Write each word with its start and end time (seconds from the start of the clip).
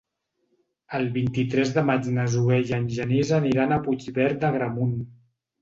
El 0.99 1.03
vint-i-tres 1.17 1.75
de 1.75 1.83
maig 1.91 2.09
na 2.17 2.25
Zoè 2.37 2.57
i 2.71 2.75
en 2.79 2.87
Genís 2.97 3.35
aniran 3.41 3.77
a 3.77 3.81
Puigverd 3.87 4.41
d'Agramunt. 4.47 5.01